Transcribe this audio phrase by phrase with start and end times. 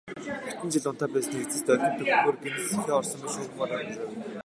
[0.49, 3.95] Хэдэн жил унтаа байсны эцэст олимп дөхөхөөр гэнэт сэхээ орсон мэт шуурмааргүй байна.